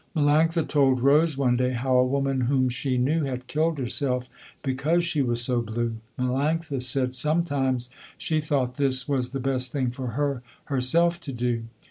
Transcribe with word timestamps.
Melanctha 0.15 0.67
told 0.67 1.01
Rose 1.01 1.37
one 1.37 1.55
day 1.55 1.73
how 1.73 1.95
a 1.95 2.03
woman 2.03 2.41
whom 2.41 2.69
she 2.69 2.97
knew 2.97 3.25
had 3.25 3.45
killed 3.45 3.77
herself 3.77 4.31
because 4.63 5.03
she 5.03 5.21
was 5.21 5.43
so 5.43 5.61
blue. 5.61 5.97
Melanctha 6.17 6.81
said, 6.81 7.15
sometimes, 7.15 7.91
she 8.17 8.41
thought 8.41 8.77
this 8.77 9.07
was 9.07 9.29
the 9.29 9.39
best 9.39 9.71
thing 9.71 9.91
for 9.91 10.07
her 10.17 10.41
herself 10.65 11.19
to 11.21 11.31
do. 11.31 11.65